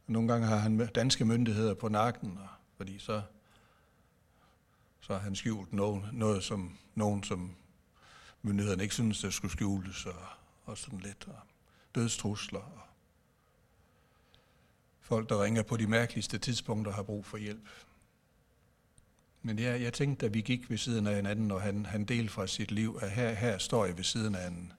Nogle 0.07 0.27
gange 0.27 0.47
har 0.47 0.57
han 0.57 0.87
danske 0.95 1.25
myndigheder 1.25 1.73
på 1.73 1.89
nakken, 1.89 2.37
og 2.37 2.47
fordi 2.77 2.99
så 2.99 3.21
så 5.09 5.13
har 5.13 5.19
han 5.19 5.35
skjult 5.35 5.73
noget, 5.73 6.09
noget 6.13 6.43
som 6.43 6.77
nogen, 6.95 7.23
som 7.23 7.55
myndighederne 8.41 8.83
ikke 8.83 8.95
synes, 8.95 9.21
der 9.21 9.29
skulle 9.29 9.51
skjules, 9.51 10.05
og, 10.05 10.25
og 10.65 10.77
sådan 10.77 10.99
lidt, 10.99 11.27
og 11.27 11.39
dødstrusler, 11.95 12.59
og 12.59 12.81
folk, 15.01 15.29
der 15.29 15.43
ringer 15.43 15.63
på 15.63 15.77
de 15.77 15.87
mærkeligste 15.87 16.37
tidspunkter, 16.37 16.91
har 16.91 17.03
brug 17.03 17.25
for 17.25 17.37
hjælp. 17.37 17.69
Men 19.41 19.59
jeg, 19.59 19.81
jeg 19.81 19.93
tænkte, 19.93 20.25
at 20.25 20.33
vi 20.33 20.41
gik 20.41 20.69
ved 20.69 20.77
siden 20.77 21.07
af 21.07 21.15
hinanden, 21.15 21.51
og 21.51 21.61
han, 21.61 21.85
han 21.85 22.05
delte 22.05 22.33
fra 22.33 22.47
sit 22.47 22.71
liv, 22.71 22.99
at 23.01 23.11
her, 23.11 23.33
her 23.33 23.57
står 23.57 23.85
jeg 23.85 23.97
ved 23.97 24.03
siden 24.03 24.35
af 24.35 24.47
en, 24.47 24.73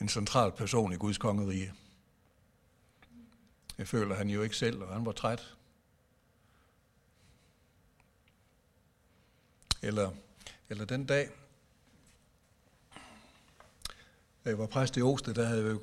en 0.00 0.08
central 0.08 0.52
person 0.52 0.92
i 0.92 0.96
Guds 0.96 1.18
kongerige. 1.18 1.72
Jeg 3.78 3.88
føler 3.88 4.14
han 4.14 4.28
jo 4.28 4.42
ikke 4.42 4.56
selv, 4.56 4.82
og 4.82 4.94
han 4.94 5.06
var 5.06 5.12
træt. 5.12 5.56
Eller, 9.82 10.10
eller 10.68 10.84
den 10.84 11.06
dag, 11.06 11.30
da 14.44 14.50
jeg 14.50 14.58
var 14.58 14.66
præst 14.66 14.96
i 14.96 15.02
Osted, 15.02 15.34
der 15.34 15.44
havde 15.44 15.66
jeg 15.66 15.76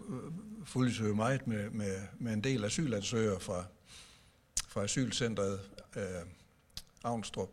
fulgt 0.65 0.95
sig 0.95 1.15
meget 1.15 1.47
med, 1.47 1.69
med, 1.69 2.01
med 2.19 2.33
en 2.33 2.43
del 2.43 2.65
asylansøgere 2.65 3.39
fra, 3.39 3.65
fra 4.67 4.83
asylcentret 4.83 5.69
øh, 5.95 6.03
Avnstrup. 7.03 7.49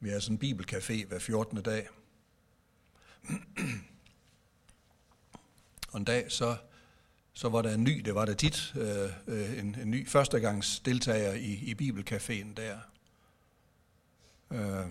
Vi 0.00 0.08
har 0.08 0.20
sådan 0.20 0.36
en 0.36 0.60
bibelcafé 0.60 1.06
hver 1.06 1.18
14. 1.18 1.62
dag. 1.62 1.88
Og 5.90 5.98
en 5.98 6.04
dag, 6.04 6.32
så, 6.32 6.56
så 7.32 7.48
var 7.48 7.62
der 7.62 7.74
en 7.74 7.84
ny, 7.84 8.02
det 8.04 8.14
var 8.14 8.24
der 8.24 8.34
tit, 8.34 8.72
øh, 8.76 9.10
øh 9.26 9.58
en, 9.58 9.76
en 9.82 9.90
ny 9.90 10.08
førstegangs 10.08 10.80
deltager 10.80 11.34
i, 11.34 11.52
i 11.52 11.74
bibelcaféen 11.74 12.54
der 12.56 12.78
øh, 14.52 14.90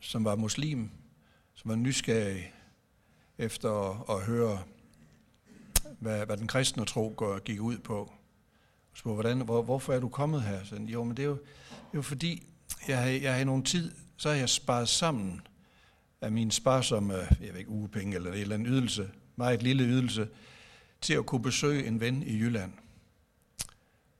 som 0.00 0.24
var 0.24 0.36
muslim, 0.36 0.90
som 1.54 1.68
var 1.68 1.76
nysgerrig 1.76 2.52
efter 3.38 3.70
at, 3.70 4.16
at 4.16 4.26
høre, 4.26 4.62
hvad, 5.98 6.26
hvad 6.26 6.36
den 6.36 6.46
kristne 6.46 6.84
tro 6.84 7.14
går, 7.16 7.38
gik 7.38 7.60
ud 7.60 7.78
på. 7.78 7.98
Og 8.92 8.98
spurgte, 8.98 9.14
hvordan, 9.14 9.40
hvor, 9.40 9.62
hvorfor 9.62 9.92
er 9.92 10.00
du 10.00 10.08
kommet 10.08 10.42
her? 10.42 10.64
Så, 10.64 10.76
jo, 10.76 11.04
men 11.04 11.16
det 11.16 11.22
er 11.22 11.26
jo, 11.26 11.36
det 11.70 11.74
er 11.92 11.94
jo 11.94 12.02
fordi, 12.02 12.46
jeg 12.88 12.98
har, 12.98 13.06
jeg 13.06 13.34
har 13.34 13.40
i 13.40 13.44
nogen 13.44 13.62
tid, 13.62 13.92
så 14.16 14.28
har 14.28 14.36
jeg 14.36 14.48
sparet 14.48 14.88
sammen 14.88 15.40
af 16.20 16.32
min 16.32 16.50
sparsomme, 16.50 17.14
jeg 17.14 17.52
ved 17.52 17.58
ikke, 17.58 17.70
ugepenge 17.70 18.16
eller 18.16 18.32
en 18.32 18.38
eller 18.38 18.54
anden 18.54 18.68
ydelse, 18.68 19.10
meget 19.36 19.62
lille 19.62 19.84
ydelse, 19.84 20.28
til 21.00 21.14
at 21.14 21.26
kunne 21.26 21.42
besøge 21.42 21.86
en 21.86 22.00
ven 22.00 22.22
i 22.22 22.38
Jylland. 22.38 22.72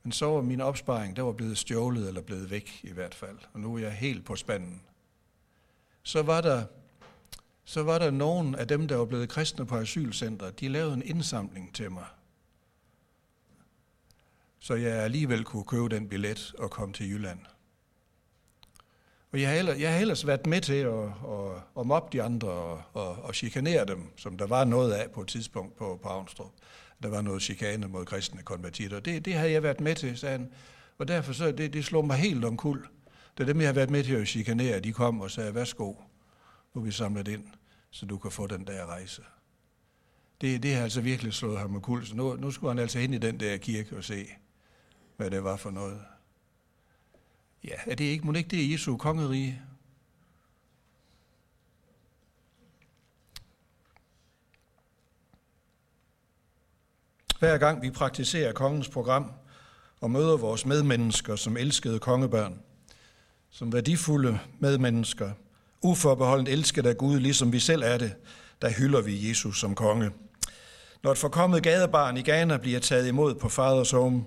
Men 0.03 0.13
så 0.13 0.27
var 0.27 0.43
min 0.43 0.61
opsparing, 0.61 1.17
der 1.17 1.23
var 1.23 1.33
blevet 1.33 1.59
stjålet 1.59 2.09
eller 2.09 2.21
blevet 2.21 2.51
væk 2.51 2.81
i 2.83 2.93
hvert 2.93 3.15
fald. 3.15 3.39
Og 3.53 3.61
nu 3.61 3.75
er 3.75 3.79
jeg 3.79 3.93
helt 3.93 4.25
på 4.25 4.37
spanden. 4.37 4.83
Så 6.03 6.23
var 6.23 6.41
der, 6.41 6.65
så 7.65 7.83
var 7.83 7.99
der 7.99 8.11
nogen 8.11 8.55
af 8.55 8.69
dem, 8.69 8.89
der 8.89 8.97
var 8.97 9.05
blevet 9.05 9.29
kristne 9.29 9.67
på 9.67 9.77
asylcenter, 9.77 10.51
de 10.51 10.69
lavede 10.69 10.95
en 10.95 11.03
indsamling 11.03 11.75
til 11.75 11.93
mig. 11.93 12.07
Så 14.59 14.75
jeg 14.75 14.93
alligevel 14.93 15.45
kunne 15.45 15.65
købe 15.65 15.89
den 15.89 16.09
billet 16.09 16.55
og 16.59 16.71
komme 16.71 16.95
til 16.95 17.11
Jylland. 17.11 17.41
Og 19.35 19.41
jeg 19.41 19.51
har 19.51 19.57
ellers, 19.57 19.81
jeg 19.81 19.93
har 19.93 20.01
ellers 20.01 20.27
været 20.27 20.47
med 20.47 20.61
til 20.61 20.75
at, 20.75 21.05
at, 21.05 21.63
at 21.79 21.87
mobbe 21.87 22.09
de 22.13 22.23
andre 22.23 22.49
og, 22.49 22.83
og, 22.93 23.17
og 23.23 23.35
chikanere 23.35 23.85
dem, 23.85 24.13
som 24.17 24.39
der 24.39 24.47
var 24.47 24.65
noget 24.65 24.93
af 24.93 25.11
på 25.11 25.21
et 25.21 25.29
tidspunkt 25.29 25.77
på, 25.77 26.01
på 26.03 26.09
Avnstrup 26.09 26.51
der 27.03 27.11
var 27.11 27.23
noget 27.23 27.43
chikane 27.43 27.89
mod 27.89 28.05
kristne 28.05 28.43
konvertitter. 28.43 29.01
Det, 29.01 29.25
det 29.25 29.35
havde 29.35 29.53
jeg 29.53 29.63
været 29.63 29.81
med 29.81 29.95
til, 29.95 30.19
sagde 30.19 30.39
han. 30.39 30.51
Og 30.99 31.09
derfor 31.09 31.33
så, 31.33 31.53
det, 31.53 31.73
det 31.73 31.85
slog 31.85 32.07
mig 32.07 32.17
helt 32.17 32.45
omkuld. 32.45 32.87
Da 33.39 33.45
dem, 33.45 33.61
jeg 33.61 33.69
har 33.69 33.73
været 33.73 33.91
med 33.91 34.05
til 34.05 34.15
at 34.15 34.29
chikanere, 34.29 34.81
de 34.81 34.93
kom 34.93 35.21
og 35.21 35.31
sagde, 35.31 35.55
værsgo, 35.55 35.95
nu 36.75 36.81
er 36.81 36.85
vi 36.85 36.91
samlet 36.91 37.29
ind, 37.29 37.45
så 37.91 38.07
du 38.07 38.19
kan 38.19 38.31
få 38.31 38.47
den 38.47 38.67
der 38.67 38.87
rejse. 38.87 39.23
Det, 40.41 40.63
det 40.63 40.75
har 40.75 40.83
altså 40.83 41.01
virkelig 41.01 41.33
slået 41.33 41.59
ham 41.59 41.75
omkuld, 41.75 42.07
så 42.07 42.17
nu, 42.17 42.37
nu 42.37 42.51
skulle 42.51 42.71
han 42.71 42.79
altså 42.79 42.99
ind 42.99 43.15
i 43.15 43.19
den 43.19 43.41
der 43.41 43.57
kirke 43.57 43.97
og 43.97 44.05
se, 44.05 44.27
hvad 45.17 45.31
det 45.31 45.45
var 45.45 45.57
for 45.57 45.71
noget. 45.71 46.01
Ja, 47.65 47.75
er 47.87 47.95
det 47.95 48.05
ikke, 48.05 48.27
må 48.27 48.33
det 48.33 48.39
ikke 48.39 48.57
det 48.57 48.73
Jesu 48.73 48.97
kongerige? 48.97 49.63
Hver 57.39 57.59
gang 57.59 57.83
vi 57.83 57.91
praktiserer 57.91 58.53
kongens 58.53 58.89
program 58.89 59.33
og 60.01 60.11
møder 60.11 60.37
vores 60.37 60.67
medmennesker 60.67 61.37
som 61.37 61.57
elskede 61.57 61.99
kongebørn, 61.99 62.61
som 63.51 63.73
værdifulde 63.73 64.39
medmennesker, 64.59 65.31
uforbeholdent 65.83 66.49
elsket 66.49 66.87
af 66.87 66.97
Gud, 66.97 67.21
ligesom 67.21 67.53
vi 67.53 67.61
selv 67.61 67.83
er 67.83 67.99
det, 67.99 68.15
der 68.63 68.71
hylder 68.71 69.01
vi 69.01 69.29
Jesus 69.29 69.61
som 69.61 69.75
konge. 69.75 70.11
Når 71.03 71.13
et 71.13 71.19
forkommet 71.19 71.63
gadebarn 71.63 72.17
i 72.17 72.23
Ghana 72.23 72.57
bliver 72.57 72.81
taget 72.81 73.09
imod 73.09 73.35
på 73.35 73.49
faders 73.49 73.91
home, 73.91 74.25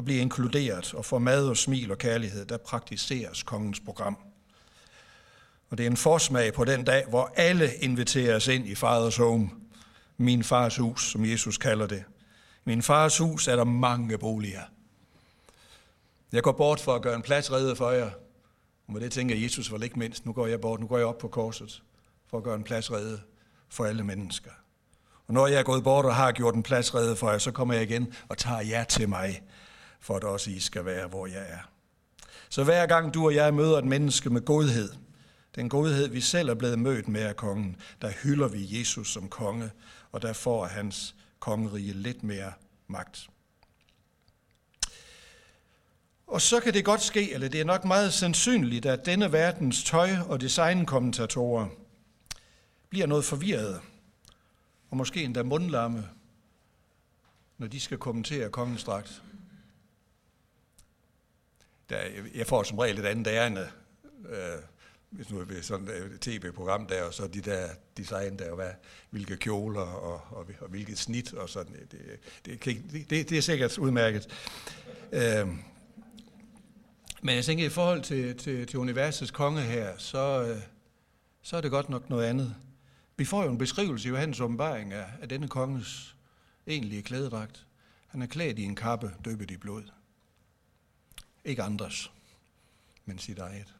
og 0.00 0.04
bliver 0.04 0.20
inkluderet 0.20 0.94
og 0.94 1.04
får 1.04 1.18
mad 1.18 1.48
og 1.48 1.56
smil 1.56 1.90
og 1.90 1.98
kærlighed, 1.98 2.44
der 2.46 2.56
praktiseres 2.56 3.42
kongens 3.42 3.80
program. 3.80 4.16
Og 5.70 5.78
det 5.78 5.86
er 5.86 5.90
en 5.90 5.96
forsmag 5.96 6.54
på 6.54 6.64
den 6.64 6.84
dag, 6.84 7.04
hvor 7.08 7.32
alle 7.36 7.74
inviteres 7.80 8.48
ind 8.48 8.66
i 8.66 8.74
faders 8.74 9.16
home, 9.16 9.50
min 10.16 10.44
fars 10.44 10.76
hus, 10.76 11.10
som 11.10 11.24
Jesus 11.24 11.58
kalder 11.58 11.86
det. 11.86 12.04
Min 12.64 12.82
fars 12.82 13.18
hus 13.18 13.48
er 13.48 13.56
der 13.56 13.64
mange 13.64 14.18
boliger. 14.18 14.62
Jeg 16.32 16.42
går 16.42 16.52
bort 16.52 16.80
for 16.80 16.94
at 16.94 17.02
gøre 17.02 17.14
en 17.14 17.22
plads 17.22 17.52
reddet 17.52 17.76
for 17.76 17.90
jer. 17.90 18.10
Og 18.86 18.92
med 18.92 19.00
det 19.00 19.12
tænker 19.12 19.34
jeg, 19.34 19.44
Jesus 19.44 19.72
var 19.72 19.78
ikke 19.82 19.98
mindst. 19.98 20.26
Nu 20.26 20.32
går 20.32 20.46
jeg 20.46 20.60
bort, 20.60 20.80
nu 20.80 20.86
går 20.86 20.98
jeg 20.98 21.06
op 21.06 21.18
på 21.18 21.28
korset 21.28 21.82
for 22.30 22.38
at 22.38 22.44
gøre 22.44 22.56
en 22.56 22.64
plads 22.64 22.92
reddet 22.92 23.20
for 23.68 23.84
alle 23.84 24.04
mennesker. 24.04 24.50
Og 25.26 25.34
når 25.34 25.46
jeg 25.46 25.58
er 25.58 25.62
gået 25.62 25.84
bort 25.84 26.04
og 26.04 26.14
har 26.14 26.32
gjort 26.32 26.54
en 26.54 26.62
plads 26.62 26.94
reddet 26.94 27.18
for 27.18 27.30
jer, 27.30 27.38
så 27.38 27.52
kommer 27.52 27.74
jeg 27.74 27.82
igen 27.82 28.14
og 28.28 28.38
tager 28.38 28.60
jer 28.60 28.84
til 28.84 29.08
mig, 29.08 29.42
for 30.00 30.16
at 30.16 30.24
også 30.24 30.50
I 30.50 30.60
skal 30.60 30.84
være, 30.84 31.06
hvor 31.06 31.26
jeg 31.26 31.46
er. 31.48 31.70
Så 32.48 32.64
hver 32.64 32.86
gang 32.86 33.14
du 33.14 33.24
og 33.24 33.34
jeg 33.34 33.54
møder 33.54 33.78
et 33.78 33.84
menneske 33.84 34.30
med 34.30 34.40
godhed, 34.40 34.92
den 35.54 35.68
godhed, 35.68 36.08
vi 36.08 36.20
selv 36.20 36.48
er 36.48 36.54
blevet 36.54 36.78
mødt 36.78 37.08
med 37.08 37.20
af 37.20 37.36
kongen, 37.36 37.76
der 38.02 38.10
hylder 38.22 38.48
vi 38.48 38.78
Jesus 38.78 39.12
som 39.12 39.28
konge, 39.28 39.70
og 40.12 40.22
der 40.22 40.32
får 40.32 40.66
hans 40.66 41.14
kongerige 41.38 41.92
lidt 41.92 42.22
mere 42.22 42.52
magt. 42.88 43.28
Og 46.26 46.40
så 46.40 46.60
kan 46.60 46.74
det 46.74 46.84
godt 46.84 47.02
ske, 47.02 47.32
eller 47.32 47.48
det 47.48 47.60
er 47.60 47.64
nok 47.64 47.84
meget 47.84 48.12
sandsynligt, 48.12 48.86
at 48.86 49.06
denne 49.06 49.32
verdens 49.32 49.84
tøj- 49.84 50.18
og 50.28 50.40
designkommentatorer 50.40 51.66
bliver 52.88 53.06
noget 53.06 53.24
forvirrede, 53.24 53.80
og 54.90 54.96
måske 54.96 55.22
endda 55.22 55.42
mundlamme, 55.42 56.08
når 57.58 57.66
de 57.66 57.80
skal 57.80 57.98
kommentere 57.98 58.50
kongens 58.50 58.84
dragt. 58.84 59.22
Der, 61.90 61.98
jeg 62.34 62.46
får 62.46 62.62
som 62.62 62.78
regel 62.78 62.98
et 62.98 63.06
andet 63.06 63.30
ærende, 63.30 63.68
øh, 64.28 64.62
hvis 65.10 65.30
nu 65.30 65.40
er 65.40 65.44
sådan 65.62 65.88
et 65.88 66.20
tv-program 66.20 66.86
der, 66.86 67.02
og 67.02 67.14
så 67.14 67.26
de 67.26 67.40
der 67.40 67.68
design 67.96 68.38
der, 68.38 68.54
hvad, 68.54 68.70
hvilke 69.10 69.36
kjoler 69.36 69.80
og, 69.80 70.20
og, 70.30 70.46
og 70.60 70.68
hvilket 70.68 70.98
snit 70.98 71.34
og 71.34 71.48
sådan. 71.48 71.72
Det, 71.72 72.24
det, 72.46 72.64
det, 72.64 73.10
det, 73.10 73.30
det 73.30 73.38
er 73.38 73.42
sikkert 73.42 73.78
udmærket. 73.78 74.28
Øh, 75.12 75.48
men 77.22 77.34
jeg 77.34 77.44
tænker, 77.44 77.66
i 77.66 77.68
forhold 77.68 78.02
til, 78.02 78.36
til, 78.36 78.66
til 78.66 78.78
universets 78.78 79.30
konge 79.30 79.60
her, 79.60 79.98
så, 79.98 80.42
øh, 80.42 80.62
så 81.42 81.56
er 81.56 81.60
det 81.60 81.70
godt 81.70 81.88
nok 81.88 82.10
noget 82.10 82.24
andet. 82.26 82.54
Vi 83.16 83.24
får 83.24 83.44
jo 83.44 83.50
en 83.50 83.58
beskrivelse 83.58 84.08
i 84.08 84.10
Johannes 84.10 84.40
åbenbaring 84.40 84.92
af, 84.92 85.06
af 85.22 85.28
denne 85.28 85.48
konges 85.48 86.16
egentlige 86.66 87.02
klædedragt. 87.02 87.66
Han 88.06 88.22
er 88.22 88.26
klædt 88.26 88.58
i 88.58 88.62
en 88.62 88.76
kappe, 88.76 89.10
døbet 89.24 89.50
i 89.50 89.56
blod. 89.56 89.82
Ikke 91.50 91.62
andres, 91.62 92.10
men 93.04 93.18
sit 93.18 93.38
eget. 93.38 93.74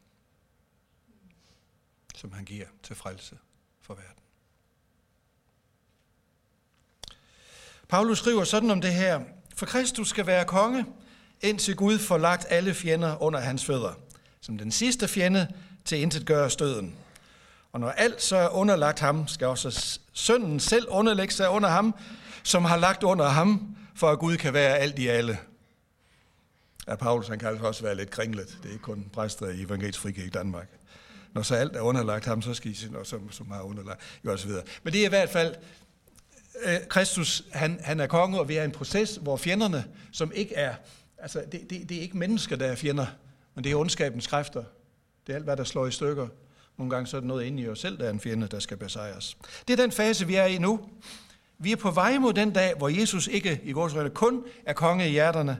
Som 2.15 2.31
han 2.31 2.45
giver 2.45 2.65
til 2.83 2.95
frelse 2.95 3.37
for 3.81 3.93
verden. 3.93 4.23
Paulus 7.87 8.17
skriver 8.17 8.43
sådan 8.43 8.71
om 8.71 8.81
det 8.81 8.93
her. 8.93 9.21
For 9.55 9.65
Kristus 9.65 10.09
skal 10.09 10.25
være 10.25 10.45
konge, 10.45 10.85
indtil 11.41 11.75
Gud 11.75 11.99
får 11.99 12.17
lagt 12.17 12.45
alle 12.49 12.73
fjender 12.73 13.21
under 13.21 13.39
hans 13.39 13.65
fødder. 13.65 13.93
Som 14.41 14.57
den 14.57 14.71
sidste 14.71 15.07
fjende 15.07 15.53
til 15.85 15.97
intet 15.97 16.25
gøre 16.25 16.49
støden. 16.49 16.95
Og 17.71 17.79
når 17.79 17.89
alt 17.91 18.21
så 18.21 18.35
er 18.35 18.49
underlagt 18.49 18.99
ham, 18.99 19.27
skal 19.27 19.47
også 19.47 19.99
sønnen 20.13 20.59
selv 20.59 20.87
underlægge 20.89 21.33
sig 21.33 21.49
under 21.49 21.69
ham, 21.69 21.95
som 22.43 22.65
har 22.65 22.77
lagt 22.77 23.03
under 23.03 23.25
ham, 23.25 23.75
for 23.95 24.11
at 24.11 24.19
Gud 24.19 24.37
kan 24.37 24.53
være 24.53 24.77
alt 24.77 24.99
i 24.99 25.07
alle 25.07 25.39
at 26.87 26.99
Paulus 26.99 27.27
han 27.27 27.39
kan 27.39 27.47
altså 27.47 27.65
også 27.65 27.83
være 27.83 27.95
lidt 27.95 28.09
kringlet. 28.09 28.57
Det 28.63 28.69
er 28.69 28.73
ikke 28.73 28.83
kun 28.83 29.09
præster 29.13 29.49
i 29.49 29.61
evangelisk 29.61 29.99
frikirke 29.99 30.27
i 30.27 30.29
Danmark. 30.29 30.67
Når 31.33 31.41
så 31.41 31.55
alt 31.55 31.75
er 31.75 31.81
underlagt 31.81 32.25
ham, 32.25 32.41
så 32.41 32.53
skal 32.53 32.71
I 32.71 32.73
se, 32.73 32.91
noget, 32.91 33.07
som, 33.07 33.31
som 33.31 33.51
har 33.51 33.61
underlagt, 33.61 34.01
jo 34.25 34.31
og 34.31 34.39
så 34.39 34.47
videre. 34.47 34.63
Men 34.83 34.93
det 34.93 35.01
er 35.01 35.05
i 35.05 35.09
hvert 35.09 35.29
fald, 35.29 35.55
øh, 36.65 36.77
Kristus, 36.89 37.43
han, 37.51 37.79
han 37.83 37.99
er 37.99 38.07
konge, 38.07 38.39
og 38.39 38.49
vi 38.49 38.55
er 38.55 38.61
i 38.61 38.65
en 38.65 38.71
proces, 38.71 39.15
hvor 39.21 39.37
fjenderne, 39.37 39.85
som 40.11 40.31
ikke 40.35 40.55
er, 40.55 40.75
altså 41.17 41.43
det, 41.51 41.69
det, 41.69 41.89
det 41.89 41.97
er 41.97 42.01
ikke 42.01 42.17
mennesker, 42.17 42.55
der 42.55 42.65
er 42.65 42.75
fjender, 42.75 43.05
men 43.55 43.63
det 43.63 43.71
er 43.71 43.75
ondskabens 43.75 44.27
kræfter. 44.27 44.63
Det 45.27 45.33
er 45.33 45.35
alt, 45.35 45.45
hvad 45.45 45.57
der 45.57 45.63
slår 45.63 45.87
i 45.87 45.91
stykker. 45.91 46.27
Nogle 46.77 46.89
gange 46.89 47.07
så 47.07 47.17
er 47.17 47.21
det 47.21 47.27
noget 47.27 47.45
inde 47.45 47.63
i 47.63 47.67
os 47.67 47.79
selv, 47.79 47.97
der 47.97 48.05
er 48.05 48.09
en 48.09 48.19
fjende, 48.19 48.47
der 48.47 48.59
skal 48.59 48.77
besejres. 48.77 49.37
Det 49.67 49.79
er 49.79 49.83
den 49.83 49.91
fase, 49.91 50.27
vi 50.27 50.35
er 50.35 50.45
i 50.45 50.57
nu. 50.57 50.89
Vi 51.57 51.71
er 51.71 51.75
på 51.75 51.91
vej 51.91 52.17
mod 52.17 52.33
den 52.33 52.51
dag, 52.51 52.73
hvor 52.77 52.89
Jesus 52.89 53.27
ikke 53.27 53.61
i 53.63 53.71
vores 53.71 53.93
kun 54.13 54.43
er 54.65 54.73
konge 54.73 55.07
i 55.07 55.11
hjerterne, 55.11 55.57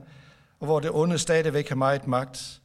og 0.61 0.67
hvor 0.67 0.79
det 0.79 0.91
onde 0.93 1.17
stadigvæk 1.17 1.69
har 1.69 1.75
meget 1.75 2.07
magt, 2.07 2.61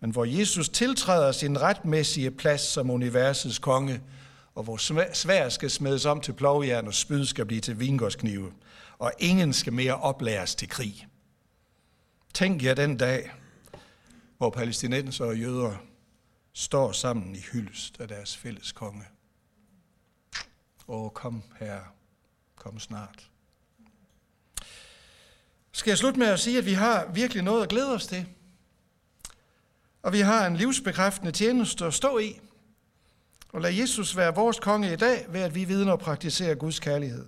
men 0.00 0.10
hvor 0.10 0.24
Jesus 0.24 0.68
tiltræder 0.68 1.32
sin 1.32 1.60
retmæssige 1.60 2.30
plads 2.30 2.60
som 2.60 2.90
universets 2.90 3.58
konge, 3.58 4.02
og 4.54 4.62
hvor 4.62 4.76
svær 5.12 5.48
skal 5.48 5.70
smedes 5.70 6.04
om 6.04 6.20
til 6.20 6.32
plovjern 6.32 6.86
og 6.86 6.94
spyd 6.94 7.24
skal 7.24 7.46
blive 7.46 7.60
til 7.60 7.80
vingårdsknive, 7.80 8.52
og 8.98 9.12
ingen 9.18 9.52
skal 9.52 9.72
mere 9.72 9.94
oplæres 9.94 10.54
til 10.54 10.68
krig. 10.68 11.06
Tænk 12.34 12.62
jer 12.62 12.74
den 12.74 12.96
dag, 12.96 13.30
hvor 14.38 14.50
palæstinenser 14.50 15.24
og 15.24 15.38
jøder 15.38 15.76
står 16.52 16.92
sammen 16.92 17.34
i 17.34 17.40
hyldest 17.52 18.00
af 18.00 18.08
deres 18.08 18.36
fælles 18.36 18.72
konge. 18.72 19.04
Åh, 20.88 21.10
kom 21.10 21.42
her, 21.60 21.80
kom 22.56 22.78
snart. 22.78 23.30
Skal 25.78 25.90
jeg 25.90 25.98
slutte 25.98 26.18
med 26.18 26.26
at 26.26 26.40
sige, 26.40 26.58
at 26.58 26.66
vi 26.66 26.72
har 26.72 27.06
virkelig 27.14 27.42
noget 27.42 27.62
at 27.62 27.68
glæde 27.68 27.94
os 27.94 28.06
til. 28.06 28.26
Og 30.02 30.12
vi 30.12 30.20
har 30.20 30.46
en 30.46 30.56
livsbekræftende 30.56 31.32
tjeneste 31.32 31.84
at 31.84 31.94
stå 31.94 32.18
i. 32.18 32.40
Og 33.52 33.60
lad 33.60 33.72
Jesus 33.72 34.16
være 34.16 34.34
vores 34.34 34.58
konge 34.58 34.92
i 34.92 34.96
dag, 34.96 35.26
ved 35.28 35.40
at 35.40 35.54
vi 35.54 35.64
vidner 35.64 35.92
og 35.92 35.98
praktiserer 35.98 36.54
Guds 36.54 36.80
kærlighed. 36.80 37.26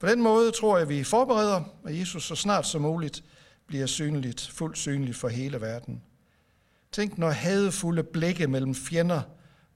På 0.00 0.06
den 0.06 0.22
måde 0.22 0.50
tror 0.50 0.76
jeg, 0.76 0.82
at 0.82 0.88
vi 0.88 1.04
forbereder, 1.04 1.62
at 1.86 1.98
Jesus 1.98 2.24
så 2.24 2.34
snart 2.34 2.66
som 2.66 2.82
muligt 2.82 3.24
bliver 3.66 3.86
synligt, 3.86 4.50
fuldt 4.54 4.78
synligt 4.78 5.16
for 5.16 5.28
hele 5.28 5.60
verden. 5.60 6.02
Tænk, 6.92 7.18
når 7.18 7.30
hadefulde 7.30 8.02
blikke 8.02 8.46
mellem 8.46 8.74
fjender 8.74 9.22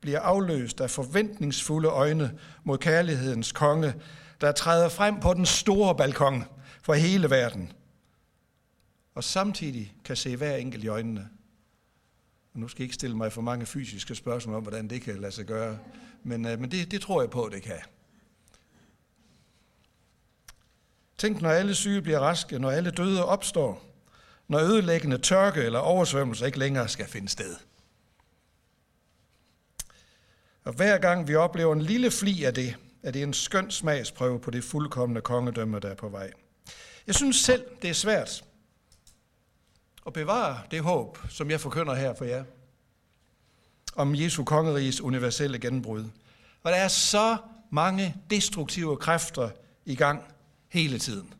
bliver 0.01 0.21
afløst 0.21 0.81
af 0.81 0.91
forventningsfulde 0.91 1.89
øjne 1.89 2.39
mod 2.65 2.79
kærlighedens 2.79 3.53
konge, 3.53 3.95
der 4.41 4.53
træder 4.53 4.89
frem 4.89 5.21
på 5.21 5.35
den 5.35 5.47
store 5.47 5.95
balkon 5.95 6.45
for 6.83 6.95
hele 6.95 7.31
verden, 7.31 7.73
og 9.19 9.25
samtidig 9.25 9.95
kan 10.05 10.17
se 10.17 10.37
hver 10.37 10.57
enkelt 10.57 10.85
i 10.85 10.89
øjnene. 10.89 11.29
Og 12.55 12.61
nu 12.61 12.69
skal 12.69 12.83
jeg 12.83 12.85
ikke 12.85 12.95
stille 12.95 13.17
mig 13.17 13.33
for 13.33 13.43
mange 13.43 13.67
fysiske 13.67 14.15
spørgsmål 14.15 14.57
om, 14.57 14.63
hvordan 14.63 14.91
det 14.91 15.03
kan 15.03 15.21
lade 15.21 15.33
sig 15.33 15.47
gøre, 15.47 15.79
men, 16.23 16.47
øh, 16.47 16.61
men 16.61 16.71
det, 16.71 16.91
det 16.91 17.01
tror 17.01 17.23
jeg 17.23 17.31
på, 17.31 17.49
det 17.53 17.63
kan. 17.63 17.81
Tænk, 21.19 21.41
når 21.41 21.51
alle 21.51 21.75
syge 21.75 22.03
bliver 22.03 22.19
raske, 22.19 22.59
når 22.59 22.71
alle 22.71 22.91
døde 22.91 23.25
opstår, 23.25 23.85
når 24.49 24.59
ødelæggende 24.59 25.19
tørke 25.19 25.63
eller 25.63 25.79
oversvømmelse 25.79 26.47
ikke 26.47 26.59
længere 26.59 26.89
skal 26.89 27.07
finde 27.07 27.29
sted. 27.29 27.57
Og 30.65 30.73
hver 30.73 30.99
gang 30.99 31.29
vi 31.29 31.35
oplever 31.35 31.73
en 31.73 31.83
lille 31.83 32.11
fli 32.11 32.45
af 32.45 32.55
det, 32.55 32.77
er 33.03 33.11
det 33.11 33.23
en 33.23 33.33
skøn 33.33 33.71
smagsprøve 33.71 34.41
på 34.41 34.51
det 34.51 34.65
fuldkommende 34.65 35.21
kongedømme, 35.21 35.79
der 35.81 35.89
er 35.89 35.95
på 35.95 36.09
vej. 36.09 36.31
Jeg 37.07 37.15
synes 37.15 37.37
selv, 37.37 37.65
det 37.83 37.91
er 37.91 37.95
svært 37.95 38.45
og 40.09 40.15
bevare 40.15 40.63
det 40.71 40.81
håb, 40.81 41.19
som 41.29 41.51
jeg 41.51 41.61
forkynder 41.61 41.95
her 41.95 42.15
for 42.15 42.25
jer, 42.25 42.45
om 43.97 44.15
Jesu 44.15 44.45
kongeriges 44.45 45.01
universelle 45.01 45.59
gennembrud. 45.59 46.05
Og 46.63 46.73
der 46.73 46.77
er 46.77 46.89
så 46.89 47.37
mange 47.71 48.17
destruktive 48.31 48.97
kræfter 48.97 49.51
i 49.85 49.95
gang 49.95 50.25
hele 50.69 50.99
tiden. 50.99 51.35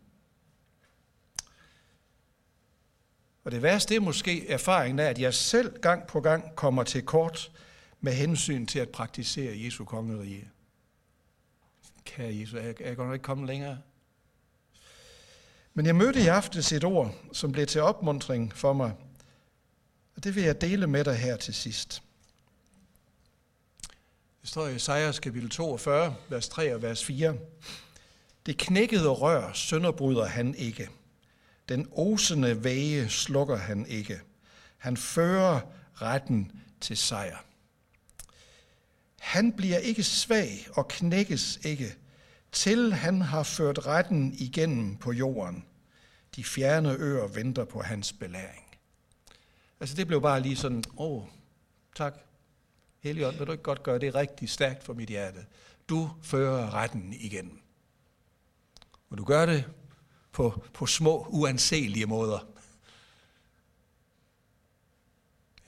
Og 3.45 3.51
det 3.53 3.63
værste 3.63 3.97
er 3.97 4.01
måske 4.01 4.49
erfaringen 4.49 4.99
af, 4.99 5.05
at 5.05 5.19
jeg 5.19 5.35
selv 5.35 5.81
gang 5.81 6.07
på 6.07 6.21
gang 6.21 6.55
kommer 6.55 6.83
til 6.83 7.03
kort 7.03 7.51
med 8.01 8.13
hensyn 8.13 8.67
til 8.67 8.79
at 8.79 8.89
praktisere 8.89 9.65
Jesu 9.65 9.85
kongerige. 9.85 10.51
Kære 12.05 12.37
Jesus, 12.37 12.55
er 12.55 12.63
jeg, 12.63 12.75
er 12.81 12.89
jeg 12.89 12.97
godt 12.97 13.09
nok 13.09 13.15
ikke 13.15 13.25
kommet 13.25 13.47
længere? 13.47 13.79
Men 15.79 15.87
jeg 15.87 15.97
mødte 15.97 16.21
i 16.21 16.27
aftes 16.27 16.73
et 16.73 16.85
ord, 16.85 17.15
som 17.33 17.53
blev 17.53 17.67
til 17.67 17.81
opmundring 17.81 18.53
for 18.57 18.73
mig. 18.73 18.93
Og 20.17 20.25
det 20.25 20.35
vil 20.35 20.43
jeg 20.43 20.61
dele 20.61 20.87
med 20.87 21.05
dig 21.05 21.17
her 21.17 21.37
til 21.37 21.55
sidst. 21.55 22.03
Det 24.41 24.51
står 24.51 24.67
i 24.67 24.75
Esajas 24.75 25.19
kapitel 25.19 25.51
42, 25.51 26.15
vers 26.29 26.49
3 26.49 26.75
og 26.75 26.83
vers 26.83 27.05
4. 27.05 27.37
Det 28.47 28.59
knækkede 28.59 29.09
rør 29.09 29.53
sønderbryder 29.53 30.27
han 30.27 30.55
ikke. 30.55 30.89
Den 31.69 31.89
osende 31.93 32.65
væge 32.65 33.09
slukker 33.09 33.57
han 33.57 33.87
ikke. 33.87 34.21
Han 34.79 34.97
fører 34.97 35.61
retten 35.95 36.53
til 36.81 36.97
sejr. 36.97 37.45
Han 39.19 39.53
bliver 39.53 39.79
ikke 39.79 40.03
svag 40.03 40.67
og 40.73 40.89
knækkes 40.89 41.59
ikke, 41.65 41.95
til 42.53 42.93
han 42.93 43.23
har 43.23 43.43
ført 43.43 43.87
retten 43.87 44.35
igennem 44.39 44.97
på 44.97 45.13
jorden. 45.13 45.65
de 46.37 46.45
fjerne 46.45 46.93
øer 46.93 47.27
venter 47.27 47.65
på 47.65 47.83
hans 47.83 48.13
belæring. 48.13 48.65
Altså 49.81 49.97
det 49.97 50.07
blev 50.07 50.23
bare 50.23 50.41
lige 50.41 50.57
sådan, 50.57 50.85
åh, 50.97 51.23
oh, 51.23 51.29
tak. 51.95 52.15
Helion, 53.01 53.39
vil 53.39 53.47
du 53.47 53.53
ikke 53.53 53.65
godt 53.65 53.83
gøre 53.83 53.99
det 53.99 54.15
rigtig 54.15 54.49
stærkt 54.49 54.85
for 54.85 54.95
mit 54.95 55.09
hjerte? 55.09 55.47
Du 55.89 56.11
fører 56.23 56.75
retten 56.75 57.13
igen. 57.13 57.61
Og 59.11 59.19
du 59.19 59.25
gør 59.25 59.47
det 59.47 59.65
på, 60.33 60.65
på 60.75 60.87
små, 60.87 61.27
uanselige 61.29 62.07
måder. 62.07 62.47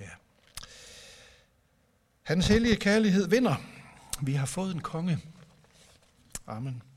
Ja. 0.00 0.10
Hans 2.22 2.48
hellige 2.48 2.76
kærlighed 2.76 3.28
vinder. 3.28 3.56
Vi 4.22 4.32
har 4.32 4.46
fået 4.46 4.74
en 4.74 4.80
konge. 4.80 5.18
Amen. 6.50 6.89